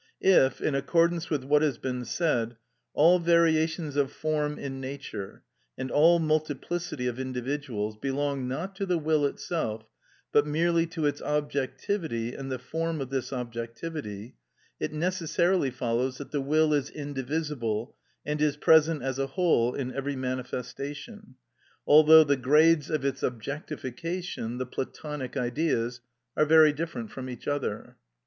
[0.23, 2.57] If, in accordance with what has been said,
[2.95, 5.43] all variations of form in nature,
[5.77, 9.85] and all multiplicity of individuals, belong not to the will itself,
[10.31, 14.33] but merely to its objectivity and the form of this objectivity,
[14.79, 17.95] it necessarily follows that the will is indivisible
[18.25, 21.35] and is present as a whole in every manifestation,
[21.85, 26.01] although the grades of its objectification, the (Platonic) Ideas,
[26.35, 27.97] are very different from each other.